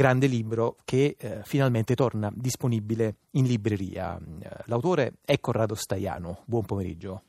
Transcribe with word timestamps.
grande 0.00 0.28
libro 0.28 0.76
che 0.86 1.14
eh, 1.18 1.40
finalmente 1.44 1.94
torna 1.94 2.32
disponibile 2.34 3.16
in 3.32 3.44
libreria. 3.44 4.18
L'autore 4.64 5.16
è 5.26 5.38
Corrado 5.40 5.74
Staiano. 5.74 6.38
Buon 6.46 6.64
pomeriggio. 6.64 7.24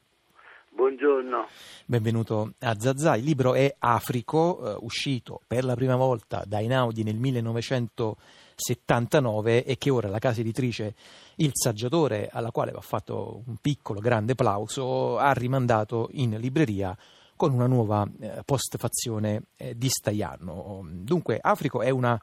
Buongiorno. 0.69 1.47
Benvenuto 1.85 2.53
a 2.59 2.79
Zazà. 2.79 3.17
Il 3.17 3.25
libro 3.25 3.55
è 3.55 3.75
Africo, 3.77 4.61
eh, 4.63 4.77
uscito 4.83 5.41
per 5.45 5.65
la 5.65 5.75
prima 5.75 5.97
volta 5.97 6.45
da 6.47 6.61
Inaudi 6.61 7.03
nel 7.03 7.17
1979 7.17 9.65
e 9.65 9.77
che 9.77 9.89
ora 9.89 10.07
la 10.07 10.19
casa 10.19 10.39
editrice 10.39 10.95
Il 11.35 11.51
Saggiatore, 11.51 12.29
alla 12.31 12.51
quale 12.51 12.71
va 12.71 12.79
fatto 12.79 13.43
un 13.47 13.57
piccolo, 13.57 13.99
grande 13.99 14.33
plauso, 14.33 15.17
ha 15.17 15.33
rimandato 15.33 16.07
in 16.13 16.37
libreria 16.39 16.97
con 17.35 17.51
una 17.51 17.67
nuova 17.67 18.09
eh, 18.17 18.43
postfazione 18.45 19.47
eh, 19.57 19.77
di 19.77 19.89
Staiano. 19.89 20.87
Dunque, 20.89 21.37
Africo 21.41 21.81
è 21.81 21.89
una 21.89 22.17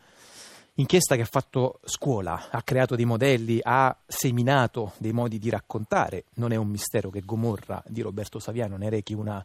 inchiesta 0.79 1.17
che 1.17 1.23
ha 1.23 1.27
fatto 1.27 1.81
scuola, 1.85 2.51
ha 2.51 2.63
creato 2.63 2.95
dei 2.95 3.05
modelli, 3.05 3.59
ha 3.63 3.97
seminato 4.07 4.93
dei 4.99 5.13
modi 5.13 5.39
di 5.39 5.51
raccontare. 5.51 6.25
Non 6.35 6.53
è 6.53 6.57
un 6.57 6.69
mistero 6.69 7.11
che 7.11 7.23
Gomorra 7.25 7.83
di 7.87 8.01
Roberto 8.01 8.39
Saviano 8.39 8.77
ne 8.77 8.89
rechi 8.89 9.13
una 9.13 9.45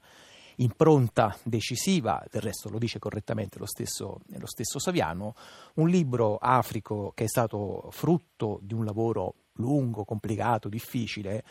impronta 0.57 1.35
decisiva, 1.41 2.23
del 2.29 2.41
resto 2.41 2.69
lo 2.69 2.77
dice 2.77 2.99
correttamente 2.99 3.57
lo 3.57 3.65
stesso, 3.65 4.21
lo 4.27 4.45
stesso 4.45 4.77
Saviano, 4.77 5.33
un 5.75 5.89
libro 5.89 6.37
africo 6.37 7.11
che 7.15 7.23
è 7.23 7.27
stato 7.27 7.87
frutto 7.89 8.59
di 8.61 8.75
un 8.75 8.85
lavoro 8.85 9.33
lungo, 9.53 10.05
complicato, 10.05 10.69
difficile. 10.69 11.43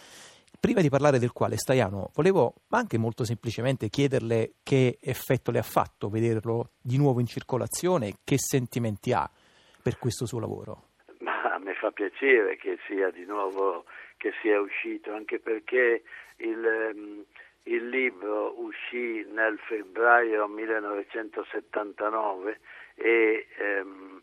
Prima 0.60 0.80
di 0.80 0.90
parlare 0.90 1.18
del 1.18 1.32
quale 1.32 1.56
Staiano, 1.56 2.10
volevo 2.14 2.54
anche 2.68 2.98
molto 2.98 3.24
semplicemente 3.24 3.88
chiederle 3.88 4.54
che 4.62 4.98
effetto 5.00 5.50
le 5.50 5.58
ha 5.58 5.64
fatto 5.64 6.08
vederlo 6.08 6.70
di 6.80 6.96
nuovo 6.98 7.18
in 7.18 7.26
circolazione, 7.26 8.18
che 8.22 8.36
sentimenti 8.38 9.12
ha 9.12 9.28
per 9.82 9.98
questo 9.98 10.26
suo 10.26 10.38
lavoro? 10.38 10.90
Ma 11.18 11.58
mi 11.58 11.74
fa 11.74 11.90
piacere 11.90 12.56
che 12.56 12.78
sia 12.86 13.10
di 13.10 13.24
nuovo 13.24 13.84
che 14.16 14.32
sia 14.40 14.60
uscito, 14.60 15.12
anche 15.12 15.40
perché 15.40 16.04
il, 16.36 16.64
ehm, 16.64 17.24
il 17.64 17.88
libro 17.88 18.54
uscì 18.60 19.26
nel 19.30 19.58
febbraio 19.58 20.46
1979 20.46 22.60
e 22.94 23.48
ehm, 23.56 24.22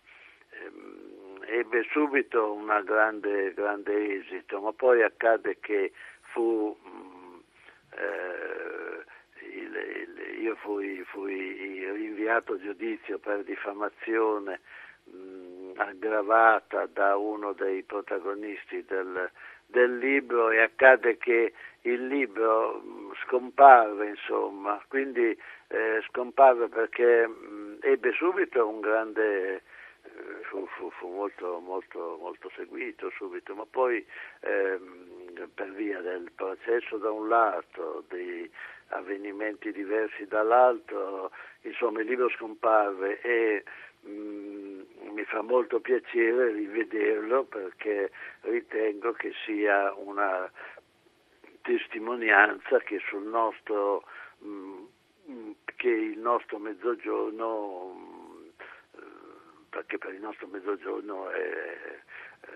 ehm, 0.52 1.44
ebbe 1.48 1.86
subito 1.92 2.54
un 2.54 2.82
grande, 2.86 3.54
grande 3.54 4.20
esito, 4.20 4.62
ma 4.62 4.72
poi 4.72 5.04
accade 5.04 5.60
che 5.60 5.92
fu 6.32 6.78
mm, 6.88 7.40
eh, 7.98 9.04
il, 9.54 9.76
il, 9.76 10.44
io 10.44 10.56
fui, 10.56 11.04
fui 11.06 11.92
rinviato 11.92 12.54
a 12.54 12.60
giudizio 12.60 13.20
per 13.20 13.44
diffamazione 13.44 14.62
aggravata 15.80 16.88
da 16.88 17.16
uno 17.16 17.54
dei 17.54 17.84
protagonisti 17.84 18.84
del, 18.86 19.30
del 19.66 19.98
libro 19.98 20.52
e 20.52 20.60
accade 20.60 21.18
che 21.18 21.54
il 21.82 22.08
libro 22.08 22.82
scomparve, 23.24 24.10
insomma, 24.10 24.82
quindi 24.88 25.38
eh, 25.68 26.04
scomparve 26.08 26.68
perché 26.68 27.26
mh, 27.28 27.78
ebbe 27.82 28.12
subito 28.12 28.68
un 28.68 28.82
grande, 28.82 29.56
eh, 29.56 29.62
fu, 30.50 30.66
fu, 30.76 30.90
fu 30.92 31.08
molto, 31.08 31.60
molto, 31.60 32.18
molto, 32.20 32.52
seguito 32.56 33.10
subito, 33.12 33.56
ma 33.56 33.66
poi 33.70 34.06
eh, 34.42 34.80
per 35.54 35.72
via 35.72 36.02
del 36.02 36.30
processo 36.36 36.98
da 36.98 37.12
un 37.12 37.30
lato, 37.30 38.04
di 38.10 38.50
avvenimenti 38.90 39.72
diversi 39.72 40.26
dall'altro, 40.26 41.32
insomma 41.62 42.02
il 42.02 42.08
libro 42.08 42.28
scomparve 42.30 43.22
e 43.22 43.64
mh, 44.02 44.79
mi 45.20 45.26
fa 45.26 45.42
molto 45.42 45.82
piacere 45.82 46.54
rivederlo 46.54 47.44
perché 47.44 48.10
ritengo 48.42 49.12
che 49.12 49.34
sia 49.46 49.94
una 49.96 50.50
testimonianza 51.62 52.80
che 52.80 53.02
nostro 53.24 54.06
mh, 54.38 55.52
che 55.76 55.90
il 55.90 56.20
nostro 56.20 56.58
mezzogiorno 56.58 57.92
mh, 57.92 59.00
perché 59.70 59.98
per 59.98 60.14
il 60.14 60.22
nostro 60.22 60.48
mezzogiorno 60.48 61.30
è, 61.30 62.02
è 62.40 62.48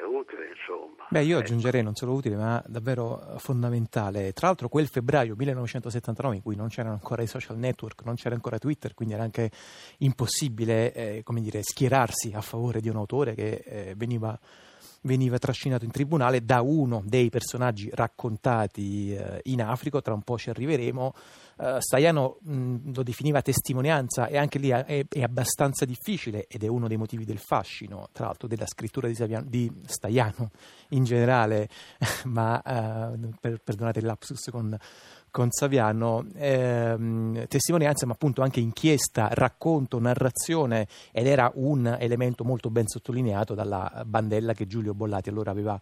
utile, 0.00 0.48
insomma. 0.48 1.06
Beh, 1.08 1.22
io 1.22 1.36
ecco. 1.36 1.46
aggiungerei 1.46 1.82
non 1.82 1.94
solo 1.94 2.12
utile, 2.12 2.36
ma 2.36 2.62
davvero 2.66 3.34
fondamentale. 3.38 4.32
Tra 4.32 4.46
l'altro, 4.48 4.68
quel 4.68 4.88
febbraio 4.88 5.34
1979, 5.36 6.36
in 6.36 6.42
cui 6.42 6.56
non 6.56 6.68
c'erano 6.68 6.94
ancora 6.94 7.22
i 7.22 7.26
social 7.26 7.58
network, 7.58 8.02
non 8.04 8.14
c'era 8.14 8.34
ancora 8.34 8.58
Twitter, 8.58 8.94
quindi 8.94 9.14
era 9.14 9.22
anche 9.22 9.50
impossibile, 9.98 10.92
eh, 10.92 11.22
come 11.22 11.40
dire, 11.40 11.62
schierarsi 11.62 12.32
a 12.34 12.40
favore 12.40 12.80
di 12.80 12.88
un 12.88 12.96
autore 12.96 13.34
che 13.34 13.62
eh, 13.64 13.94
veniva 13.96 14.38
veniva 15.02 15.38
trascinato 15.38 15.84
in 15.84 15.90
tribunale 15.90 16.44
da 16.44 16.60
uno 16.62 17.02
dei 17.04 17.28
personaggi 17.28 17.90
raccontati 17.92 19.14
eh, 19.14 19.40
in 19.44 19.62
Africa, 19.62 20.00
tra 20.00 20.14
un 20.14 20.22
po' 20.22 20.38
ci 20.38 20.50
arriveremo. 20.50 21.14
Uh, 21.62 21.78
Staiano 21.78 22.38
lo 22.42 23.04
definiva 23.04 23.40
testimonianza 23.40 24.26
e 24.26 24.36
anche 24.36 24.58
lì 24.58 24.70
è, 24.70 25.06
è, 25.08 25.22
abbastanza 25.22 25.84
difficile 25.84 26.46
ed 26.48 26.64
è 26.64 26.66
uno 26.66 26.88
dei 26.88 26.96
motivi 26.96 27.24
del 27.24 27.38
fascino, 27.38 28.08
tra 28.10 28.26
l'altro, 28.26 28.48
della 28.48 28.66
scrittura 28.66 29.06
di, 29.06 29.14
Saviano, 29.14 29.46
di 29.48 29.70
Staiano 29.86 30.50
in 30.88 31.04
generale, 31.04 31.68
ma 32.26 32.60
uh, 32.64 33.28
per, 33.40 33.60
perdonate 33.62 34.00
il 34.00 34.06
lapsus 34.06 34.48
con 34.50 34.76
con 35.32 35.50
Saviano, 35.50 36.26
ehm, 36.34 37.48
testimonianza 37.48 38.04
ma 38.04 38.12
appunto 38.12 38.42
anche 38.42 38.60
inchiesta, 38.60 39.30
racconto, 39.32 39.98
narrazione 39.98 40.86
ed 41.10 41.26
era 41.26 41.50
un 41.54 41.96
elemento 41.98 42.44
molto 42.44 42.68
ben 42.68 42.86
sottolineato 42.86 43.54
dalla 43.54 44.02
bandella 44.04 44.52
che 44.52 44.66
Giulio 44.66 44.92
Bollati 44.92 45.30
allora 45.30 45.50
aveva 45.50 45.80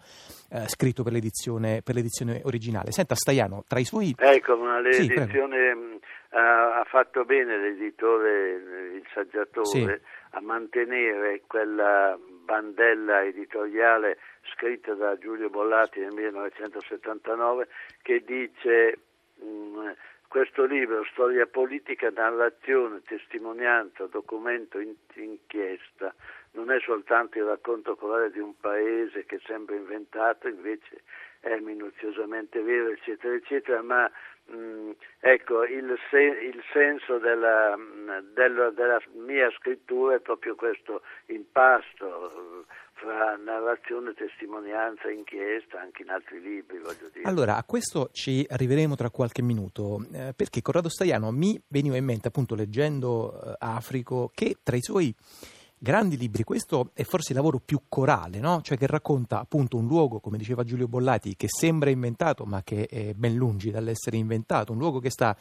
eh, 0.51 0.69
scritto 0.69 1.03
per 1.03 1.13
l'edizione, 1.13 1.83
per 1.83 1.95
l'edizione, 1.95 2.41
originale. 2.45 2.93
Senta 2.93 3.15
Staiano, 3.15 3.65
tra 3.67 3.79
i 3.79 3.85
suoi... 3.85 4.15
Ecco, 4.19 4.57
ma 4.57 4.81
l'edizione 4.81 5.73
sì, 5.73 6.37
ha, 6.37 6.81
ha 6.81 6.85
fatto 6.85 7.25
bene 7.25 7.59
l'editore, 7.59 8.51
il 8.95 9.07
saggiatore, 9.15 9.65
sì. 9.65 10.01
a 10.31 10.41
mantenere 10.41 11.43
quella 11.47 12.19
bandella 12.45 13.25
editoriale 13.25 14.19
scritta 14.55 14.95
da 14.95 15.17
Giulio 15.19 15.49
Bollati 15.51 16.01
nel 16.01 16.13
1979 16.13 17.69
che 18.03 18.23
dice 18.27 18.99
Mm, 19.45 19.91
questo 20.29 20.65
libro, 20.65 21.05
Storia 21.13 21.47
politica, 21.47 22.11
narrazione, 22.11 23.03
testimonianza, 23.03 24.07
documento, 24.07 24.79
in, 24.79 24.95
inchiesta, 25.15 26.15
non 26.53 26.71
è 26.71 26.81
soltanto 26.81 27.39
il 27.39 27.45
racconto 27.45 27.95
corale 27.97 28.31
di 28.31 28.41
un 28.41 28.57
paese 28.59 29.25
che 29.25 29.41
sembra 29.47 29.77
inventato, 29.77 30.49
invece 30.49 31.03
è 31.41 31.57
minuziosamente 31.59 32.61
vero, 32.61 32.91
eccetera, 32.91 33.35
eccetera, 33.35 33.83
ma 33.83 34.11
mh, 34.47 34.57
mm, 34.57 34.91
ecco, 35.21 35.65
il, 35.65 35.97
se, 36.11 36.19
il 36.19 36.63
senso 36.73 37.19
della, 37.19 37.77
mm, 37.77 38.35
della, 38.35 38.71
della, 38.71 39.01
mia 39.15 39.51
scrittura 39.59 40.17
è 40.17 40.21
proprio 40.21 40.55
questo 40.55 41.03
impasto 41.27 42.67
fra 42.93 43.37
narrazione, 43.37 44.13
testimonianza, 44.13 45.09
inchiesta, 45.09 45.81
anche 45.81 46.03
in 46.03 46.11
altri 46.11 46.41
libri, 46.43 46.79
voglio 46.79 47.09
dire. 47.11 47.25
Allora, 47.25 47.57
a 47.57 47.65
questo 47.65 48.11
ci 48.13 48.45
arriveremo 48.47 48.95
tra 48.95 49.09
qualche 49.09 49.41
minuto, 49.41 50.05
eh, 50.13 50.35
perché 50.37 50.61
Corrado 50.61 50.91
Staiano 50.91 51.31
mi 51.31 51.59
veniva 51.69 51.97
in 51.97 52.05
mente, 52.05 52.29
appunto, 52.29 52.55
leggendo 52.55 53.33
eh, 53.33 53.55
Africo, 53.61 54.31
che 54.35 54.57
tra 54.63 54.77
i 54.77 54.83
suoi 54.83 55.15
grandi 55.83 56.19
libri, 56.19 56.45
questo 56.45 56.91
è 56.93 57.05
forse 57.05 57.33
il 57.33 57.37
lavoro 57.39 57.59
più 57.59 57.85
corale, 57.89 58.39
no? 58.39 58.61
cioè 58.61 58.77
che 58.77 58.87
racconta 58.87 59.41
appunto 59.41 59.79
un 59.79 59.87
luogo, 59.87 60.21
come 60.21 60.37
diceva 60.37 60.63
Giulio 60.63 60.87
Bollati, 60.87 61.37
che 61.37 61.47
sembra 61.49 61.89
inventato 61.89 62.45
ma 62.45 62.63
che 62.63 62.87
è 62.87 63.15
ben 63.15 63.35
lungi 63.35 63.71
dall'essere 63.71 64.19
inventato, 64.19 64.73
un 64.73 64.79
luogo 64.79 64.99
che 64.99 65.11
sta 65.11 65.35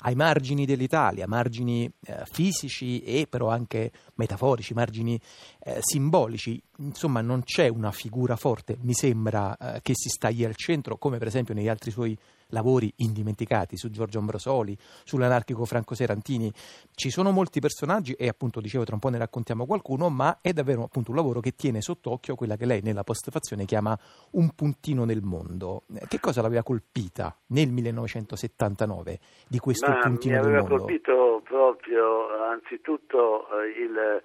ai 0.00 0.14
margini 0.14 0.66
dell'Italia, 0.66 1.26
margini 1.26 1.90
eh, 2.04 2.22
fisici 2.30 3.02
e 3.02 3.26
però 3.28 3.48
anche 3.48 3.92
metaforici, 4.14 4.74
margini 4.74 5.20
eh, 5.60 5.78
simbolici. 5.80 6.62
Insomma, 6.78 7.20
non 7.20 7.42
c'è 7.42 7.68
una 7.68 7.90
figura 7.90 8.36
forte, 8.36 8.76
mi 8.80 8.92
sembra, 8.92 9.56
eh, 9.56 9.80
che 9.82 9.92
si 9.94 10.08
stagli 10.08 10.44
al 10.44 10.54
centro, 10.54 10.98
come 10.98 11.18
per 11.18 11.26
esempio 11.26 11.54
negli 11.54 11.68
altri 11.68 11.90
suoi 11.90 12.16
lavori 12.50 12.92
indimenticati 12.96 13.76
su 13.76 13.90
Giorgio 13.90 14.18
Ambrosoli, 14.18 14.76
sull'anarchico 15.04 15.64
Franco 15.64 15.94
Serantini. 15.94 16.52
Ci 16.94 17.10
sono 17.10 17.30
molti 17.30 17.60
personaggi 17.60 18.12
e 18.12 18.28
appunto 18.28 18.60
dicevo 18.60 18.84
tra 18.84 18.94
un 18.94 19.00
po' 19.00 19.08
ne 19.08 19.18
raccontiamo 19.18 19.66
qualcuno, 19.66 20.08
ma 20.08 20.38
è 20.40 20.52
davvero 20.52 20.84
appunto 20.84 21.10
un 21.10 21.16
lavoro 21.16 21.40
che 21.40 21.54
tiene 21.54 21.80
sott'occhio 21.80 22.34
quella 22.34 22.56
che 22.56 22.66
lei 22.66 22.82
nella 22.82 23.04
postfazione 23.04 23.64
chiama 23.64 23.98
un 24.32 24.50
puntino 24.54 25.04
nel 25.04 25.22
mondo. 25.22 25.84
Che 26.06 26.20
cosa 26.20 26.42
l'aveva 26.42 26.62
colpita 26.62 27.36
nel 27.48 27.70
1979 27.70 29.18
di 29.48 29.58
questo 29.58 29.85
ma 29.88 30.00
puntino 30.00 30.34
nel 30.34 30.42
mondo? 30.42 30.58
Mi 30.58 30.64
aveva 30.64 30.78
colpito 30.78 31.40
proprio 31.44 32.42
anzitutto 32.44 33.46
eh, 33.60 33.68
il, 33.68 34.22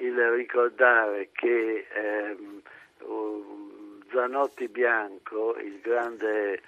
il, 0.00 0.30
ricordare 0.30 1.30
che 1.32 1.86
eh, 1.92 2.36
Zanotti 4.10 4.68
Bianco, 4.68 5.56
il 5.56 5.80
grande 5.80 6.60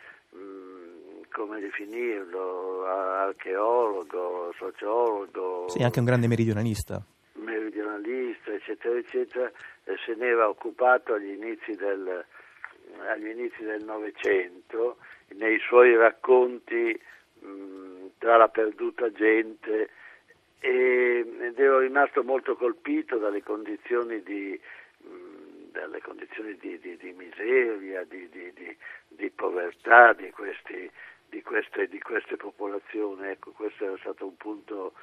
come 1.34 1.58
definirlo, 1.58 2.84
archeologo, 2.86 4.54
sociologo. 4.56 5.68
Sì, 5.68 5.82
anche 5.82 5.98
un 5.98 6.04
grande 6.04 6.28
meridionalista. 6.28 7.02
meridionalista, 7.32 8.52
eccetera, 8.52 8.96
eccetera, 8.96 9.50
eh, 9.84 9.96
se 10.06 10.14
ne 10.14 10.26
era 10.26 10.48
occupato 10.48 11.14
agli 11.14 11.32
inizi 11.32 11.72
del, 11.72 12.24
agli 13.10 13.26
inizi 13.26 13.64
del 13.64 13.82
Novecento, 13.84 14.98
nei 15.34 15.58
suoi 15.58 15.96
racconti 15.96 16.98
mh, 17.40 17.46
tra 18.18 18.36
la 18.36 18.48
perduta 18.48 19.10
gente 19.12 19.90
ed 20.60 21.58
ero 21.58 21.80
rimasto 21.80 22.22
molto 22.22 22.56
colpito 22.56 23.18
dalle 23.18 23.42
condizioni 23.42 24.22
di, 24.22 24.58
dalle 25.70 26.00
condizioni 26.00 26.56
di, 26.56 26.78
di, 26.78 26.96
di 26.96 27.12
miseria, 27.12 28.02
di, 28.04 29.30
povertà 29.34 30.14
di, 30.14 30.30
questi, 30.30 30.90
queste, 31.42 31.88
queste 32.00 32.36
popolazioni. 32.36 33.28
Ecco, 33.28 33.50
questo 33.50 33.84
era 33.84 33.96
stato 33.98 34.24
un 34.24 34.36
punto 34.36 34.94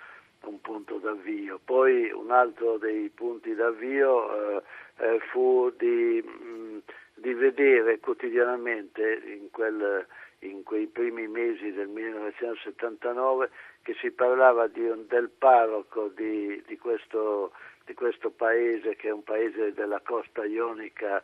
un 0.48 0.60
punto 0.62 0.98
d'avvio. 0.98 1.60
Poi 1.63 2.12
un 2.12 2.31
altro 2.31 2.78
dei 2.78 3.10
punti 3.10 3.54
d'avvio 3.54 4.58
eh, 4.58 4.63
eh, 4.98 5.19
fu 5.31 5.72
di, 5.78 6.22
mh, 6.24 6.81
di, 7.16 7.34
vedere 7.34 8.00
quotidianamente 8.00 9.22
in, 9.25 9.52
quel, 9.52 10.06
in, 10.41 10.63
quei 10.63 10.88
primi 10.88 11.27
mesi 11.27 11.71
del 11.71 11.88
1979 11.88 13.49
che 13.81 13.95
si 13.99 14.11
parlava 14.11 14.69
un, 14.73 15.05
del 15.07 15.29
parroco 15.29 16.07
di, 16.09 16.61
di, 16.65 16.77
questo, 16.77 17.51
di, 17.85 17.93
questo, 17.93 18.29
paese 18.29 18.95
che 18.95 19.09
è 19.09 19.11
un 19.11 19.23
paese 19.23 19.73
della 19.73 20.01
costa 20.01 20.45
ionica 20.45 21.23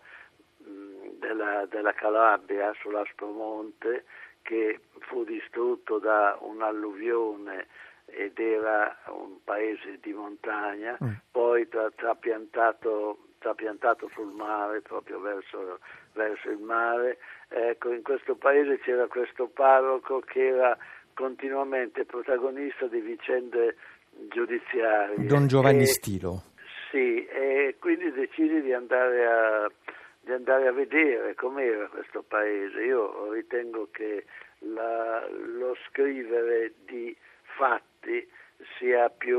mh, 0.57 1.19
della, 1.19 1.65
della 1.65 1.93
Calabria 1.93 2.73
sull'Aspromonte 2.81 4.05
che 4.41 4.79
fu 4.99 5.23
distrutto 5.23 5.99
da 5.99 6.37
un'alluvione 6.39 7.67
ed 8.05 8.39
era 8.39 8.97
un 9.07 9.43
paese 9.43 9.99
di 10.01 10.13
montagna, 10.13 10.97
mm. 11.03 11.11
poi 11.31 11.67
tra, 11.67 11.91
trapiantato, 11.91 13.26
trapiantato, 13.39 14.10
sul 14.13 14.31
mare, 14.34 14.81
proprio 14.81 15.19
verso, 15.19 15.80
verso 16.13 16.50
il 16.50 16.60
mare. 16.60 17.18
Ecco, 17.50 17.92
in 17.92 18.04
questo 18.04 18.36
paese 18.36 18.80
c'era 18.80 19.07
questo 19.07 19.48
parroco 19.48 20.19
che 20.19 20.48
era 20.48 20.78
continuamente 21.13 22.06
protagonista 22.06 22.88
di 22.88 23.00
vicende 23.00 23.75
giudiziarie. 24.30 25.25
Don 25.25 25.48
Giovanni 25.48 25.84
e, 25.84 25.88
Stilo. 25.88 26.44
Sì, 26.92 27.25
e 27.25 27.75
quindi 27.80 28.12
decisi 28.12 28.62
di 28.62 28.74
andare 28.74 29.25
a, 29.25 29.72
di 30.22 30.31
andare 30.31 30.68
a 30.68 30.72
vedere 30.72 31.36
com'era 31.36 31.88
questo 31.88 32.24
paese. 32.28 32.81
Io 32.81 33.31
ritengo 33.31 33.89
che 33.92 34.25
la, 34.60 35.28
lo 35.30 35.75
scrivere 35.88 36.74
di 36.86 37.16
fatti 37.57 38.28
sia 38.78 39.10
più 39.10 39.38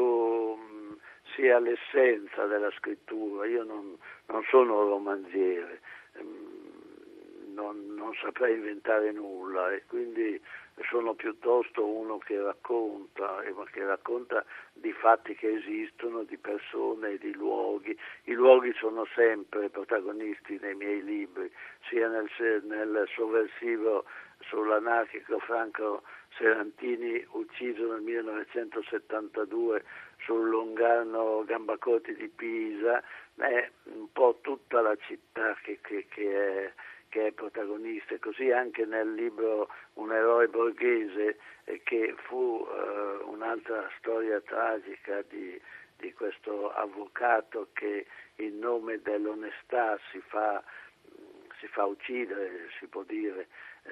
sia 1.38 1.60
l'essenza 1.60 2.46
della 2.46 2.70
scrittura. 2.72 3.46
Io 3.46 3.62
non, 3.62 3.96
non 4.26 4.42
sono 4.50 4.82
romanziere, 4.82 5.80
ehm, 6.14 7.54
non, 7.54 7.94
non, 7.94 8.12
saprei 8.20 8.54
inventare 8.54 9.12
nulla 9.12 9.72
e 9.72 9.84
quindi 9.86 10.40
sono 10.88 11.14
piuttosto 11.14 11.86
uno 11.86 12.18
che 12.18 12.40
racconta, 12.40 13.42
che 13.70 13.84
racconta 13.84 14.44
di 14.72 14.92
fatti 14.92 15.34
che 15.34 15.54
esistono, 15.54 16.24
di 16.24 16.36
persone 16.36 17.18
di 17.18 17.32
luoghi. 17.34 17.96
I 18.24 18.32
luoghi 18.32 18.72
sono 18.74 19.04
sempre 19.14 19.70
protagonisti 19.70 20.58
nei 20.60 20.74
miei 20.74 21.02
libri, 21.02 21.50
sia 21.88 22.08
nel, 22.08 22.28
nel 22.64 23.08
sovversivo 23.14 24.04
sull'anarchico 24.40 25.38
Franco 25.40 26.02
Serantini 26.36 27.24
ucciso 27.30 27.90
nel 27.92 28.02
1972 28.02 29.84
sul 30.28 30.50
Longano 30.50 31.42
Gambacotti 31.46 32.14
di 32.14 32.28
Pisa, 32.28 33.02
è 33.36 33.70
un 33.84 34.12
po' 34.12 34.38
tutta 34.42 34.82
la 34.82 34.94
città 34.96 35.56
che, 35.62 35.78
che, 35.80 36.04
che, 36.10 36.64
è, 36.66 36.72
che 37.08 37.28
è, 37.28 37.32
protagonista, 37.32 38.14
così 38.18 38.50
anche 38.50 38.84
nel 38.84 39.14
libro 39.14 39.70
Un 39.94 40.12
eroe 40.12 40.48
borghese 40.48 41.38
eh, 41.64 41.80
che 41.82 42.14
fu 42.26 42.62
eh, 42.68 43.24
un'altra 43.24 43.90
storia 43.96 44.38
tragica 44.42 45.22
di, 45.30 45.58
di, 45.96 46.12
questo 46.12 46.72
avvocato 46.74 47.68
che 47.72 48.06
in 48.36 48.58
nome 48.58 49.00
dell'onestà 49.00 49.98
si 50.10 50.20
fa, 50.26 50.62
si 51.58 51.66
fa 51.68 51.86
uccidere, 51.86 52.68
si 52.78 52.86
può 52.86 53.02
dire, 53.02 53.48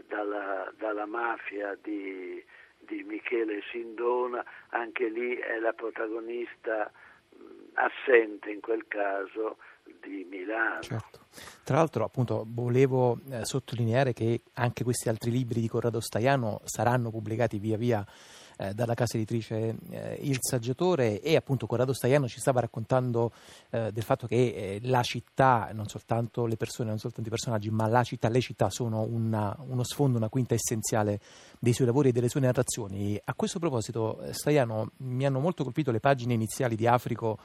dalla, 0.07 0.71
dalla 0.77 1.07
mafia 1.07 1.75
di, 1.81 2.45
di, 2.87 3.03
Michele 3.05 3.61
Sindona, 3.71 4.45
anche 4.69 5.09
lì 5.09 5.35
è 5.35 5.59
la 5.59 5.73
protagonista 5.73 6.91
assente 7.75 8.51
in 8.51 8.61
quel 8.61 8.87
caso 8.89 9.59
di 10.01 10.27
Milano. 10.29 10.81
Certo. 10.81 11.21
Tra 11.65 11.77
l'altro, 11.77 12.05
appunto, 12.05 12.45
volevo 12.47 13.19
eh, 13.31 13.45
sottolineare 13.45 14.13
che 14.13 14.43
anche 14.55 14.85
questi 14.85 15.09
altri 15.09 15.31
libri 15.31 15.61
di 15.61 15.69
Corrado 15.69 16.01
Staiano 16.01 16.61
saranno 16.65 17.11
pubblicati 17.11 17.59
via 17.59 17.77
via 17.77 18.07
eh, 18.57 18.75
dalla 18.75 18.95
casa 18.95 19.17
editrice 19.17 19.77
eh, 19.91 20.19
Il 20.23 20.39
Saggiatore 20.41 21.21
e 21.21 21.37
appunto 21.37 21.67
Corrado 21.67 21.93
Staiano 21.93 22.29
ci 22.29 22.41
stava 22.41 22.61
raccontando 22.61 23.33
eh, 23.71 23.93
del 23.93 24.03
fatto 24.03 24.27
che 24.27 24.37
eh, 24.37 24.81
la 24.83 25.03
città, 25.03 25.71
non 25.73 25.87
soltanto 25.87 26.47
le 26.47 26.57
persone, 26.57 26.89
non 26.89 26.99
soltanto 26.99 27.29
i 27.29 27.31
personaggi, 27.31 27.71
ma 27.71 27.87
la 27.87 28.03
città, 28.03 28.29
le 28.29 28.41
città 28.41 28.71
sono 28.71 29.03
una, 29.03 29.57
uno 29.67 29.85
sfondo, 29.85 30.17
una 30.17 30.29
quinta 30.29 30.55
essenziale 30.55 31.21
dei 31.59 31.73
suoi 31.73 31.87
lavori 31.87 32.09
e 32.09 32.13
delle 32.13 32.29
sue 32.29 32.41
narrazioni. 32.41 33.21
A 33.25 33.35
questo 33.35 33.59
proposito, 33.59 34.21
eh, 34.23 34.33
Staiano, 34.33 34.91
mi 34.99 35.27
hanno 35.27 35.41
molto 35.41 35.63
colpito 35.63 35.91
le 35.91 36.01
pagine 36.01 36.35
iniziali 36.35 36.77
di 36.77 36.87
Africo 36.87 37.39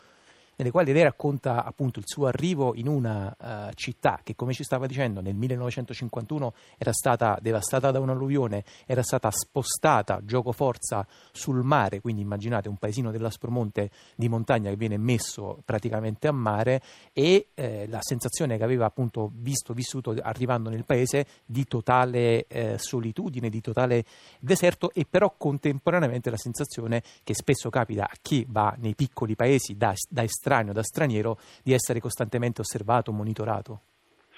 nelle 0.62 0.70
quali 0.70 0.94
lei 0.94 1.02
racconta 1.02 1.64
appunto 1.64 1.98
il 1.98 2.06
suo 2.08 2.28
arrivo 2.28 2.76
in 2.76 2.88
una 2.88 3.36
uh, 3.36 3.74
città 3.74 4.20
che, 4.24 4.36
come 4.36 4.54
ci 4.54 4.64
stava 4.64 4.86
dicendo, 4.86 5.20
nel 5.20 5.34
1951 5.34 6.54
era 6.78 6.94
stata 6.94 7.40
devastata 7.42 7.90
da 7.90 8.00
un'alluvione, 8.00 8.64
era 8.86 9.02
stata 9.02 9.32
spostata 9.32 10.22
gioco 10.24 10.52
forza 10.52 11.06
sul 11.32 11.64
mare, 11.64 12.00
quindi 12.00 12.22
immaginate 12.22 12.70
un 12.70 12.78
paesino 12.78 13.10
dell'Aspromonte 13.10 13.90
di 14.16 14.30
montagna 14.30 14.70
che 14.70 14.76
viene 14.76 14.98
messo 14.98 15.62
praticamente 15.66 16.28
a 16.28 16.32
mare 16.32 16.82
e 17.12 17.48
eh, 17.56 17.88
la 17.88 18.00
sensazione 18.02 18.58
che 18.58 18.64
aveva 18.64 18.86
appunto 18.86 19.32
visto, 19.34 19.74
vissuto 19.74 20.16
arrivando 20.22 20.70
nel 20.70 20.86
paese 20.86 21.26
di 21.44 21.66
totale 21.66 22.46
eh, 22.48 22.78
solitudine, 22.78 23.50
di 23.50 23.62
totale 23.62 24.06
deserto 24.40 24.92
e 24.94 25.08
però 25.10 25.34
contemporaneamente 25.36 26.30
la 26.30 26.38
sensazione 26.38 27.02
che 27.24 27.34
spesso 27.34 27.72
capita 27.72 28.04
a 28.04 28.16
chi 28.22 28.46
va 28.48 28.76
nei 28.78 28.94
piccoli 28.94 29.36
paesi 29.36 29.76
da, 29.76 29.96
da 30.08 30.22
estremi 30.22 30.50
estraneo, 30.52 30.74
da 30.74 30.84
straniero, 30.84 31.38
di 31.64 31.74
essere 31.74 32.00
costantemente 32.00 32.62
osservato, 32.62 33.12
monitorato. 33.12 33.82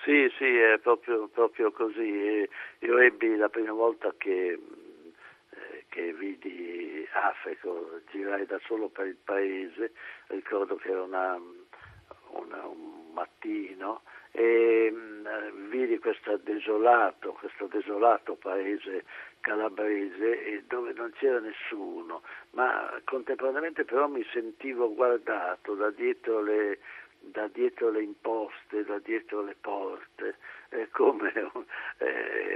Sì, 0.03 0.29
sì, 0.38 0.46
è 0.46 0.77
proprio, 0.79 1.27
proprio 1.27 1.72
così. 1.72 2.48
Io 2.79 2.98
ebbi 3.00 3.36
la 3.36 3.50
prima 3.50 3.72
volta 3.72 4.13
che, 4.17 4.51
eh, 4.51 5.86
che 5.89 6.13
vidi 6.13 7.08
Africo, 7.13 8.01
girai 8.12 8.46
da 8.46 8.60
solo 8.65 8.89
per 8.89 9.08
il 9.08 9.17
paese, 9.24 9.93
ricordo 10.27 10.75
che 10.75 10.89
era 10.89 11.01
una, 11.01 11.39
una, 12.32 12.67
un 12.67 13.12
mattino 13.13 14.01
e 14.36 14.92
mh, 14.92 15.70
vidi 15.70 16.00
questo 16.00 16.38
desolato, 16.38 17.34
questo 17.34 17.68
desolato 17.68 18.36
paese 18.36 19.06
calabrese 19.40 20.63
dove 20.68 20.94
non 20.94 21.12
c'era 21.18 21.40
nessuno, 21.40 22.24
ma 22.52 23.00
contemporaneamente 23.04 23.84
però 23.84 24.08
mi 24.08 24.25
sentivo 24.32 24.94
guardato 24.94 25.75
da 25.75 25.90
dietro 25.92 26.42
le, 26.42 26.80
da 27.20 27.48
dietro 27.48 27.92
le 27.92 28.02
imposte, 28.02 28.84
da 28.86 29.00
dietro 29.00 29.44
le 29.44 29.56
porte, 29.60 30.38
come 30.92 31.32
eh, 32.00 32.52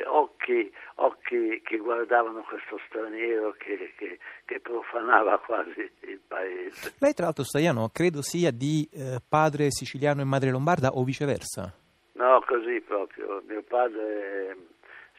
occhi, 0.47 0.71
occhi, 0.95 1.61
che 1.63 1.77
guardavano 1.77 2.41
questo 2.41 2.79
straniero 2.87 3.53
che, 3.57 3.93
che, 3.97 4.19
che, 4.45 4.59
profanava 4.59 5.37
quasi 5.39 5.89
il 6.01 6.19
paese. 6.25 6.95
Lei 6.99 7.13
tra 7.13 7.25
l'altro, 7.25 7.43
Staiano, 7.43 7.89
credo 7.91 8.21
sia 8.21 8.51
di 8.51 8.87
eh, 8.91 9.19
padre 9.27 9.71
siciliano 9.71 10.21
e 10.21 10.25
madre 10.25 10.51
lombarda 10.51 10.89
o 10.91 11.03
viceversa? 11.03 11.73
No, 12.13 12.43
così 12.45 12.81
proprio. 12.81 13.43
Mio 13.47 13.63
padre 13.63 14.55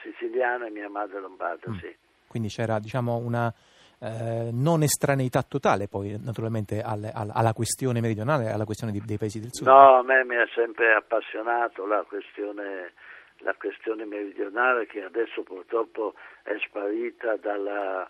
siciliana 0.02 0.66
e 0.66 0.70
mia 0.70 0.88
madre 0.88 1.20
lombarda, 1.20 1.70
mm. 1.70 1.76
sì. 1.78 1.96
Quindi 2.26 2.48
c'era 2.48 2.78
diciamo 2.78 3.16
una 3.16 3.52
eh, 4.00 4.50
non 4.52 4.82
estraneità 4.82 5.42
totale 5.42 5.88
poi 5.88 6.16
naturalmente 6.22 6.80
alle, 6.82 7.10
alla, 7.12 7.32
alla, 7.34 7.52
questione 7.52 8.00
meridionale, 8.00 8.50
alla 8.50 8.64
questione 8.64 8.92
di, 8.92 9.02
dei 9.04 9.18
paesi 9.18 9.40
del 9.40 9.50
sud. 9.52 9.66
No, 9.66 9.98
a 9.98 10.02
me 10.02 10.24
mi 10.24 10.36
ha 10.36 10.46
sempre 10.54 10.94
appassionato 10.94 11.86
la 11.86 12.04
questione, 12.06 12.92
la 13.38 13.54
questione 13.54 14.04
meridionale 14.04 14.86
che 14.86 15.02
adesso 15.02 15.42
purtroppo 15.42 16.14
è 16.42 16.56
sparita 16.58 17.36
dalla, 17.36 18.08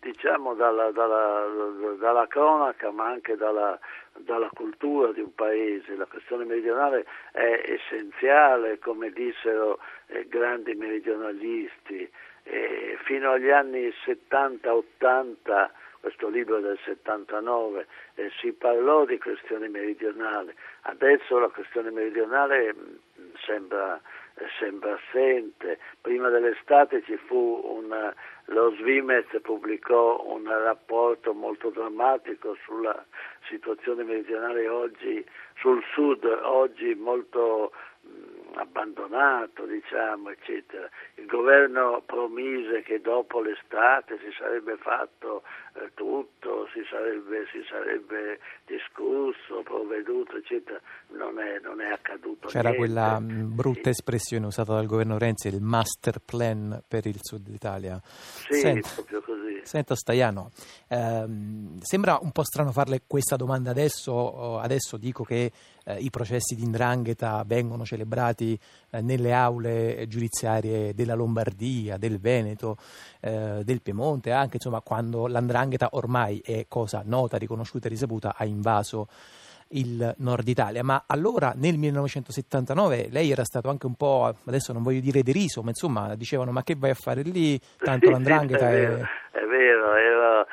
diciamo 0.00 0.54
dalla, 0.54 0.90
dalla, 0.90 1.46
dalla, 1.98 2.26
cronaca 2.26 2.90
ma 2.90 3.06
anche 3.06 3.36
dalla, 3.36 3.78
dalla, 4.16 4.50
cultura 4.52 5.12
di 5.12 5.20
un 5.20 5.34
paese. 5.34 5.96
La 5.96 6.06
questione 6.06 6.44
meridionale 6.44 7.04
è 7.32 7.62
essenziale, 7.66 8.78
come 8.78 9.10
dissero 9.10 9.78
eh, 10.06 10.26
grandi 10.28 10.74
meridionalisti. 10.74 12.10
Eh, 12.46 12.98
fino 13.04 13.30
agli 13.30 13.50
anni 13.50 13.90
70-80 14.04 15.70
questo 16.04 16.28
libro 16.28 16.60
del 16.60 16.78
79 16.84 17.86
eh, 18.16 18.30
si 18.38 18.52
parlò 18.52 19.06
di 19.06 19.18
questione 19.18 19.68
meridionale, 19.68 20.54
adesso 20.82 21.38
la 21.38 21.48
questione 21.48 21.90
meridionale 21.90 22.74
mh, 22.74 23.36
sembra 23.46 23.98
sembra 24.58 24.94
assente. 24.94 25.78
Prima 26.00 26.28
dell'estate 26.28 27.02
ci 27.02 27.16
fu 27.16 27.60
un, 27.64 28.12
lo 28.46 28.74
Svimez 28.76 29.26
pubblicò 29.42 30.22
un 30.26 30.44
rapporto 30.46 31.32
molto 31.32 31.70
drammatico 31.70 32.56
sulla 32.64 33.04
situazione 33.48 34.04
meridionale 34.04 34.68
oggi, 34.68 35.24
sul 35.56 35.82
sud 35.92 36.24
oggi 36.24 36.94
molto 36.94 37.72
abbandonato, 38.60 39.64
diciamo, 39.66 40.30
eccetera. 40.30 40.88
Il 41.16 41.26
governo 41.26 42.02
promise 42.04 42.82
che 42.82 43.00
dopo 43.00 43.40
l'estate 43.40 44.18
si 44.18 44.32
sarebbe 44.38 44.76
fatto 44.76 45.42
eh, 45.74 45.90
tutto, 45.94 46.68
si 46.72 46.82
sarebbe, 46.88 47.46
si 47.50 47.62
sarebbe, 47.68 48.40
discusso, 48.66 49.62
provveduto, 49.62 50.36
eccetera. 50.36 50.80
Non 51.08 51.38
è, 51.38 51.58
non 51.60 51.80
è 51.80 51.90
accaduto. 51.90 52.48
C'era 52.48 52.70
niente. 52.70 52.78
quella 52.78 53.18
mh, 53.18 53.54
brutta 53.54 53.90
espressione 53.90 54.46
usata 54.46 54.74
dal 54.74 54.86
governo 54.86 55.18
Renzi, 55.18 55.48
il 55.48 55.60
master 55.60 56.18
plan 56.24 56.82
per 56.86 57.06
il 57.06 57.18
sud 57.20 57.48
d'Italia. 57.48 58.00
Sì, 58.02 58.54
Senta, 58.54 58.88
proprio 58.94 59.20
così. 59.22 59.43
Senta 59.64 59.94
Staiano, 59.96 60.50
ehm, 60.88 61.80
sembra 61.80 62.18
un 62.20 62.30
po' 62.30 62.44
strano 62.44 62.72
farle 62.72 63.02
questa 63.06 63.36
domanda 63.36 63.70
adesso, 63.70 64.58
adesso 64.58 64.96
dico 64.96 65.24
che 65.24 65.50
eh, 65.84 65.98
i 65.98 66.10
processi 66.10 66.54
di 66.54 66.62
indrangheta 66.62 67.42
vengono 67.46 67.84
celebrati 67.84 68.58
eh, 68.90 69.00
nelle 69.00 69.32
aule 69.32 70.06
giudiziarie 70.08 70.94
della 70.94 71.14
Lombardia, 71.14 71.96
del 71.96 72.18
Veneto, 72.18 72.76
eh, 73.20 73.62
del 73.64 73.82
Piemonte, 73.82 74.32
anche 74.32 74.56
insomma 74.56 74.80
quando 74.80 75.26
l'andrangheta 75.26 75.88
ormai 75.92 76.40
è 76.44 76.66
cosa 76.68 77.02
nota, 77.04 77.36
riconosciuta 77.36 77.86
e 77.86 77.90
risaputa, 77.90 78.34
ha 78.36 78.44
invaso 78.44 79.08
il 79.68 80.14
nord 80.18 80.46
Italia, 80.46 80.82
ma 80.82 81.04
allora 81.06 81.52
nel 81.56 81.76
1979 81.76 83.08
lei 83.10 83.30
era 83.30 83.44
stato 83.44 83.68
anche 83.68 83.86
un 83.86 83.94
po', 83.94 84.34
adesso 84.46 84.72
non 84.72 84.82
voglio 84.82 85.00
dire 85.00 85.22
deriso, 85.22 85.62
ma 85.62 85.70
insomma 85.70 86.14
dicevano 86.14 86.52
ma 86.52 86.62
che 86.62 86.76
vai 86.78 86.90
a 86.90 86.94
fare 86.94 87.22
lì, 87.22 87.58
tanto 87.78 88.06
sì, 88.06 88.12
l'andrangheta 88.12 88.68
sì, 88.70 88.74
è... 88.74 88.88
Vero, 88.88 89.06
è 89.30 89.44
vero, 89.44 89.94
ero, 89.94 90.46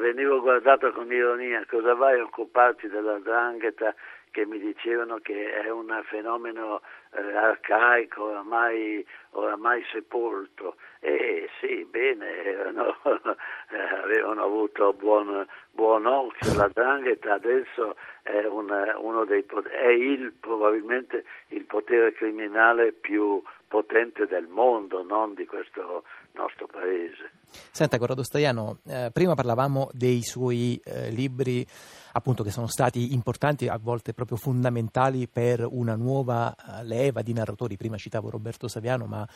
venivo 0.00 0.40
guardato 0.40 0.92
con 0.92 1.10
ironia, 1.12 1.64
cosa 1.68 1.94
vai 1.94 2.18
a 2.18 2.22
occuparti 2.22 2.88
dell'andrangheta 2.88 3.94
che 4.36 4.44
mi 4.44 4.58
dicevano 4.58 5.18
che 5.20 5.50
è 5.50 5.70
un 5.70 5.98
fenomeno 6.04 6.82
eh, 7.14 7.34
arcaico, 7.34 8.24
oramai, 8.24 9.02
oramai, 9.30 9.82
sepolto. 9.90 10.76
E 11.00 11.48
sì, 11.58 11.86
bene, 11.88 12.44
erano, 12.44 12.98
eh, 13.70 13.78
avevano 14.02 14.44
avuto 14.44 14.92
buon, 14.92 15.46
buon 15.70 16.04
occhio, 16.04 16.54
la 16.54 16.68
Drangheta 16.70 17.32
adesso 17.32 17.96
è, 18.20 18.44
una, 18.44 18.98
uno 18.98 19.24
dei, 19.24 19.42
è 19.70 19.86
il, 19.86 20.34
probabilmente 20.38 21.24
il 21.48 21.64
potere 21.64 22.12
criminale 22.12 22.92
più 22.92 23.42
potente 23.66 24.26
del 24.26 24.48
mondo, 24.48 25.02
non 25.02 25.32
di 25.32 25.46
questo 25.46 26.04
nostro 26.32 26.66
paese. 26.66 27.30
Senta 27.70 27.98
Corrado 27.98 28.22
Staiano, 28.22 28.78
eh, 28.86 29.10
prima 29.12 29.34
parlavamo 29.34 29.90
dei 29.92 30.22
suoi 30.22 30.80
eh, 30.84 31.10
libri 31.10 31.66
appunto 32.16 32.42
che 32.42 32.50
sono 32.50 32.66
stati 32.66 33.12
importanti, 33.12 33.68
a 33.68 33.76
volte 33.76 34.14
proprio 34.14 34.38
fondamentali 34.38 35.28
per 35.28 35.66
una 35.68 35.94
nuova 35.94 36.56
uh, 36.56 36.82
leva 36.82 37.20
di 37.20 37.34
narratori. 37.34 37.76
Prima 37.76 37.98
citavo 37.98 38.30
Roberto 38.30 38.68
Saviano, 38.68 39.04
ma 39.04 39.28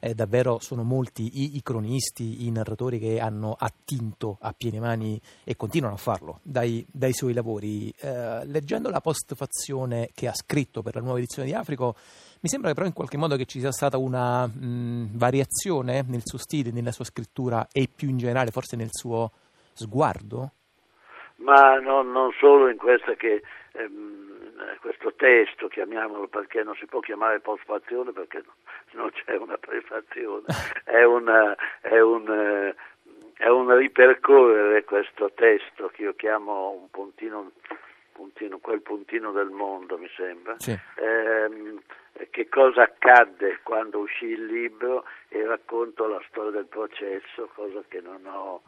eh, 0.00 0.14
davvero 0.14 0.58
sono 0.60 0.82
molti 0.82 1.42
i, 1.42 1.56
i, 1.56 1.62
cronisti, 1.62 2.44
i 2.44 2.50
narratori 2.50 2.98
che 2.98 3.20
hanno 3.20 3.54
attinto 3.56 4.38
a 4.40 4.52
piene 4.52 4.80
mani 4.80 5.20
e 5.44 5.54
continuano 5.54 5.94
a 5.94 5.98
farlo 5.98 6.40
dai, 6.42 6.84
dai 6.90 7.12
suoi 7.12 7.34
lavori. 7.34 7.94
Eh, 8.00 8.44
leggendo 8.46 8.90
la 8.90 9.00
postfazione 9.00 10.10
che 10.12 10.26
ha 10.26 10.34
scritto 10.34 10.82
per 10.82 10.96
la 10.96 11.00
nuova 11.00 11.18
edizione 11.18 11.46
di 11.46 11.54
Africo, 11.54 11.94
mi 12.40 12.50
sembra 12.50 12.68
che 12.68 12.74
però 12.74 12.86
in 12.86 12.92
qualche 12.92 13.16
modo 13.16 13.36
che 13.36 13.46
ci 13.46 13.60
sia 13.60 13.72
stata 13.72 13.96
una 13.96 14.46
mh, 14.46 15.16
variazione 15.16 16.04
nel 16.06 16.22
suo 16.24 16.36
stile, 16.36 16.72
nella 16.72 16.92
sua 16.92 17.04
scrittura 17.04 17.63
e 17.72 17.88
più 17.94 18.08
in 18.08 18.18
generale 18.18 18.50
forse 18.50 18.76
nel 18.76 18.90
suo 18.90 19.30
sguardo? 19.72 20.50
Ma 21.36 21.78
non, 21.78 22.12
non 22.12 22.32
solo 22.38 22.68
in 22.68 22.76
questa 22.76 23.14
che, 23.14 23.42
ehm, 23.72 24.34
questo 24.80 25.14
testo, 25.14 25.68
chiamiamolo 25.68 26.28
perché 26.28 26.62
non 26.62 26.74
si 26.76 26.86
può 26.86 27.00
chiamare 27.00 27.40
postfazione 27.40 28.12
perché 28.12 28.44
non 28.92 29.10
c'è 29.10 29.34
una 29.36 29.58
prefazione, 29.58 30.44
è, 30.84 31.02
una, 31.04 31.56
è, 31.80 31.98
un, 32.00 32.72
è 33.36 33.48
un 33.48 33.76
ripercorrere 33.76 34.84
questo 34.84 35.32
testo 35.34 35.88
che 35.88 36.02
io 36.02 36.14
chiamo 36.14 36.70
un 36.70 36.90
puntino, 36.90 37.52
puntino 38.14 38.58
quel 38.58 38.80
puntino 38.80 39.32
del 39.32 39.50
mondo 39.50 39.98
mi 39.98 40.08
sembra. 40.16 40.54
Sì. 40.58 40.70
Eh, 40.70 42.28
che 42.30 42.48
cosa 42.48 42.82
accadde 42.82 43.58
quando 43.64 43.98
uscì 43.98 44.26
il 44.26 44.46
libro 44.46 45.04
e 45.28 45.44
racconto 45.44 46.06
la 46.06 46.22
storia 46.28 46.52
del 46.52 46.66
processo, 46.66 47.50
cosa 47.54 47.82
che 47.88 48.00
non 48.00 48.24
ho 48.24 48.62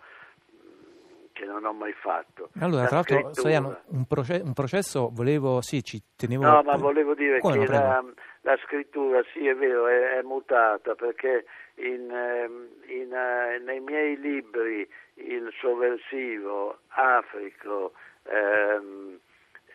che 1.37 1.45
non 1.45 1.67
ho 1.67 1.73
mai 1.75 1.93
fatto. 1.93 2.49
Allora, 2.61 2.83
la 2.83 2.87
tra 2.89 2.97
l'altro, 2.97 3.35
Saiano, 3.35 3.81
un, 3.89 4.07
proce- 4.07 4.41
un, 4.43 4.55
processo 4.55 5.11
volevo, 5.13 5.61
sì, 5.61 5.85
ci 5.85 6.03
tenevo... 6.17 6.43
No, 6.43 6.63
ma 6.63 6.77
volevo 6.77 7.15
dire 7.15 7.41
Come 7.41 7.59
che 7.59 7.67
la, 7.67 8.03
la, 8.41 8.57
scrittura, 8.65 9.23
sì, 9.35 9.47
è 9.47 9.55
vero, 9.55 9.87
è, 9.87 10.17
è 10.17 10.23
mutata, 10.23 10.95
perché 10.95 11.45
in, 11.75 12.11
ehm, 12.11 12.69
in, 12.87 13.13
uh, 13.13 13.63
nei 13.63 13.81
miei 13.81 14.19
libri 14.19 14.89
Il 15.17 15.53
sovversivo, 15.61 16.79
Africo, 16.89 17.93
ehm, 18.23 19.19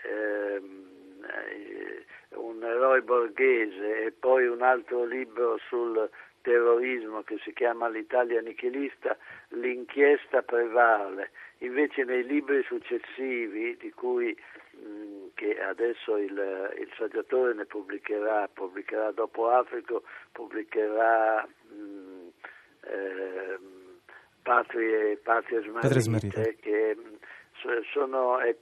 ehm, 0.04 0.90
un 2.36 2.64
eroe 2.64 3.02
borghese 3.02 4.06
e 4.06 4.12
poi 4.12 4.48
un 4.48 4.62
altro 4.62 5.06
libro 5.06 5.58
sul 5.68 6.10
terrorismo 6.42 7.22
che 7.24 7.38
si 7.44 7.54
chiama 7.54 7.88
L'Italia 7.88 8.42
nichilista, 8.42 9.18
l'inchiesta 9.50 10.42
prevale. 10.42 11.32
Invece 11.60 12.04
nei 12.04 12.26
libri 12.26 12.64
successivi, 12.64 13.78
di 13.78 13.92
cui 13.92 14.36
mh, 14.72 15.34
che 15.36 15.62
adesso 15.62 16.18
il, 16.18 16.74
il, 16.78 16.92
saggiatore 16.98 17.54
ne 17.54 17.66
pubblicherà, 17.66 18.50
pubblicherà 18.52 19.12
dopo 19.12 19.50
Africo, 19.50 20.04
pubblicherà 20.32 21.48
mh, 21.70 22.28
eh, 22.88 23.60
Patrie, 24.42 25.18
Patrie 25.18 25.62
Smarrite, 25.62 26.58
che 26.60 26.96
mh, 26.96 27.18
sono, 27.92 28.40
eh, 28.42 28.58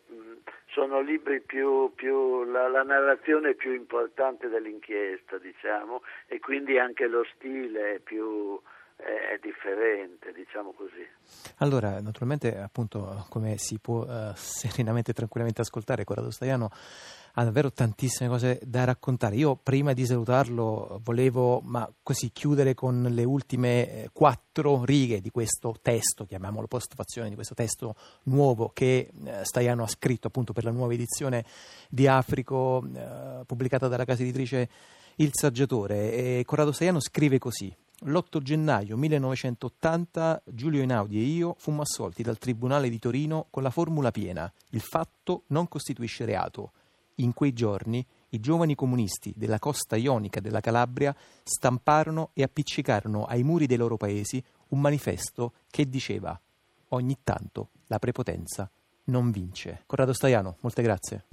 sono, 0.68 1.02
libri 1.02 1.42
più, 1.42 1.92
più 1.96 2.44
la, 2.44 2.68
la, 2.68 2.84
narrazione 2.84 3.54
più 3.54 3.74
importante 3.74 4.48
dell'inchiesta, 4.50 5.38
diciamo, 5.38 6.02
e 6.28 6.40
quindi 6.40 6.78
anche 6.78 7.08
lo 7.08 7.26
stile 7.36 7.96
è 7.96 8.00
più 8.00 8.60
è 9.00 9.40
differente, 9.42 10.34
diciamo 10.34 10.74
così. 10.74 11.08
Allora, 11.58 12.02
naturalmente, 12.02 12.58
appunto, 12.58 13.26
come 13.30 13.58
si 13.58 13.80
può 13.80 14.04
uh, 14.04 14.34
serenamente 14.36 15.12
e 15.12 15.14
tranquillamente 15.14 15.62
ascoltare, 15.62 16.04
Corrado 16.04 16.32
Staiano 16.32 16.70
ha 17.34 17.44
davvero 17.44 17.72
tantissime 17.72 18.28
cose 18.28 18.60
da 18.64 18.84
raccontare. 18.84 19.36
Io 19.36 19.56
prima 19.56 19.94
di 19.94 20.06
salutarlo 20.06 21.00
volevo, 21.04 21.62
ma 21.62 21.90
così, 22.04 22.32
chiudere 22.32 22.74
con 22.74 23.02
le 23.10 23.24
ultime 23.24 24.04
eh, 24.04 24.10
quattro 24.12 24.84
righe 24.84 25.22
di 25.22 25.30
questo 25.30 25.76
testo, 25.82 26.26
chiamiamolo 26.26 26.68
postfazione, 26.68 27.30
di 27.30 27.36
questo 27.36 27.54
testo 27.54 27.96
nuovo 28.24 28.72
che 28.74 29.12
eh, 29.26 29.46
Staiano 29.46 29.84
ha 29.84 29.88
scritto 29.88 30.28
appunto 30.28 30.52
per 30.52 30.66
la 30.66 30.72
nuova 30.72 30.94
edizione 30.94 31.46
di 31.88 32.08
Africo, 32.08 32.84
eh, 32.94 33.44
pubblicata 33.46 33.88
dalla 33.88 34.06
casa 34.06 34.24
editrice 34.24 34.70
Il 35.16 35.30
Saggiatore. 35.32 36.12
E 36.12 36.44
Corrado 36.46 36.74
Staiano 36.74 37.00
scrive 37.00 37.38
così. 37.38 37.74
L'8 38.04 38.42
gennaio 38.42 38.96
1980 38.96 40.44
Giulio 40.46 40.80
Einaudi 40.80 41.18
e 41.18 41.24
io 41.24 41.56
fummo 41.58 41.82
assolti 41.82 42.24
dal 42.24 42.38
Tribunale 42.38 42.90
di 42.90 42.98
Torino 42.98 43.48
con 43.50 43.62
la 43.62 43.70
formula 43.70 44.10
piena 44.10 44.50
il 44.70 44.80
fatto 44.80 45.44
non 45.48 45.68
costituisce 45.68 46.24
reato. 46.24 46.72
In 47.16 47.34
quei 47.34 47.52
giorni 47.52 48.06
i 48.30 48.40
giovani 48.40 48.74
comunisti 48.76 49.34
della 49.36 49.60
costa 49.60 49.98
ionica 49.98 50.40
della 50.40 50.62
Calabria 50.62 51.14
stamparono 51.44 52.30
e 52.34 52.44
appiccicarono 52.44 53.26
ai 53.26 53.44
muri 53.44 53.66
dei 53.66 53.76
loro 53.76 53.98
paesi 53.98 54.42
un 54.70 54.80
manifesto 54.80 55.54
che 55.70 55.90
diceva 55.90 56.40
ogni 56.90 57.18
tanto 57.22 57.70
la 57.88 58.00
prepotenza 58.00 58.70
non 59.06 59.32
vince. 59.32 59.84
Corrado 59.86 60.14
Staiano, 60.14 60.56
molte 60.62 60.82
grazie. 60.82 61.24